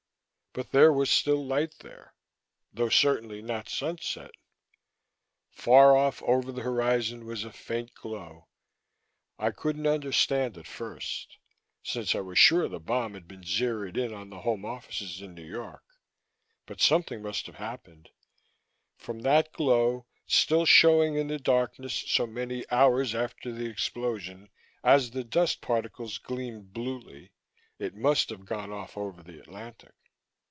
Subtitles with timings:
[0.53, 2.13] But there was still light there
[2.73, 4.31] though certainly not sunset.
[5.53, 8.49] Far off over the horizon was a faint glow!
[9.39, 11.37] I couldn't understand at first,
[11.83, 15.35] since I was sure the bomb had been zeroed in on the Home Offices in
[15.35, 15.85] New York;
[16.65, 18.09] but something must have happened.
[18.97, 24.49] From that glow, still showing in the darkness so many hours after the explosion
[24.83, 27.31] as the dust particles gleamed bluely,
[27.79, 29.93] it must have gone off over the Atlantic.